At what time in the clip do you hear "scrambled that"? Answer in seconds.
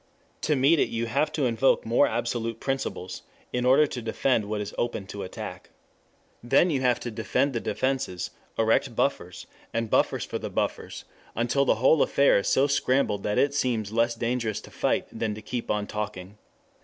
12.65-13.37